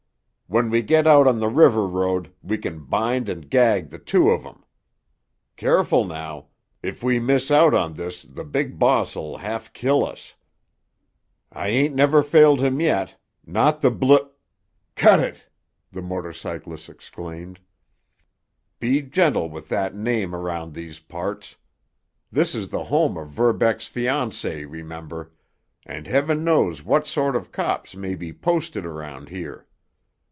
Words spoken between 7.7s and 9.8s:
on this the big boss'll half